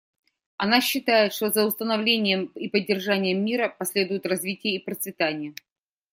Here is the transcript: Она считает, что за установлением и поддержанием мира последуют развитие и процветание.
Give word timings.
Она 0.57 0.81
считает, 0.81 1.31
что 1.31 1.51
за 1.51 1.63
установлением 1.63 2.45
и 2.55 2.67
поддержанием 2.69 3.45
мира 3.45 3.69
последуют 3.69 4.25
развитие 4.25 4.73
и 4.73 4.83
процветание. 4.83 5.53